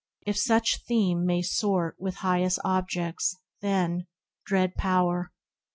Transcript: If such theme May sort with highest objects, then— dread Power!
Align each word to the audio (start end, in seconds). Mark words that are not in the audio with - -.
If 0.25 0.35
such 0.35 0.83
theme 0.87 1.27
May 1.27 1.43
sort 1.43 1.95
with 1.99 2.15
highest 2.25 2.57
objects, 2.65 3.37
then— 3.61 4.07
dread 4.47 4.73
Power! 4.73 5.31